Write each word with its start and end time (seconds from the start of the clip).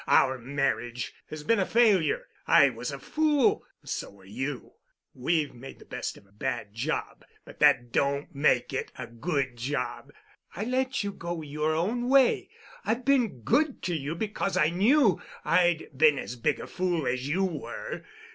Our 0.07 0.39
marriage 0.39 1.13
has 1.27 1.43
been 1.43 1.59
a 1.59 1.65
failure. 1.67 2.25
I 2.47 2.71
was 2.71 2.91
a 2.91 2.97
fool—so 2.97 4.09
were 4.09 4.25
you. 4.25 4.71
We've 5.13 5.53
made 5.53 5.77
the 5.77 5.85
best 5.85 6.17
of 6.17 6.25
a 6.25 6.31
bad 6.31 6.73
job, 6.73 7.23
but 7.45 7.59
that 7.59 7.91
don't 7.91 8.33
make 8.33 8.73
it 8.73 8.91
a 8.97 9.05
good 9.05 9.57
job. 9.57 10.11
I 10.55 10.63
let 10.63 11.03
you 11.03 11.11
go 11.11 11.43
your 11.43 11.75
own 11.75 12.09
way. 12.09 12.49
I've 12.83 13.05
been 13.05 13.41
good 13.41 13.83
to 13.83 13.95
you 13.95 14.15
because 14.15 14.57
I 14.57 14.71
knew 14.71 15.21
I'd 15.45 15.89
been 15.95 16.17
as 16.17 16.35
big 16.35 16.59
a 16.59 16.65
fool 16.65 17.05
as 17.05 17.27
you 17.29 17.43
were. 17.45 18.01